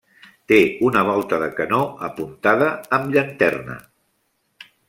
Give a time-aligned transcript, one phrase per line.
[0.51, 0.57] Té
[0.89, 3.81] una volta de canó apuntada amb llanterna.